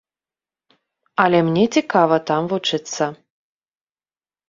Але 1.25 1.43
мне 1.51 1.65
цікава 1.79 2.15
там 2.33 2.51
вучыцца. 2.57 3.03